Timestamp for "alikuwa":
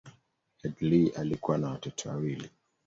1.11-1.57